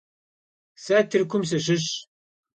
[0.83, 1.87] Se Tırkum sışışş.